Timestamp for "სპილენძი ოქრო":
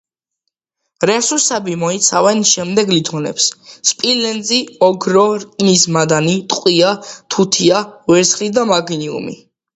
3.91-5.27